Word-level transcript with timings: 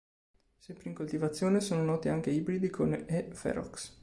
Sempre 0.57 0.89
in 0.89 0.95
coltivazione 0.95 1.59
sono 1.61 1.83
noti 1.83 2.09
anche 2.09 2.31
ibridi 2.31 2.71
con 2.71 2.91
"E. 3.05 3.27
ferox". 3.33 3.99